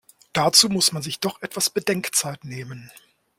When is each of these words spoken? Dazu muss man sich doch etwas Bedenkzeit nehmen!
Dazu 0.33 0.67
muss 0.67 0.93
man 0.93 1.03
sich 1.03 1.19
doch 1.19 1.43
etwas 1.43 1.69
Bedenkzeit 1.69 2.43
nehmen! 2.43 2.91